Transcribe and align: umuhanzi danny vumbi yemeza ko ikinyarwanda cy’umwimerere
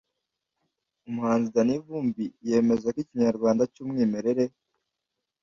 umuhanzi 1.07 1.47
danny 1.55 1.75
vumbi 1.85 2.23
yemeza 2.47 2.85
ko 2.93 2.97
ikinyarwanda 3.03 3.63
cy’umwimerere 3.73 4.43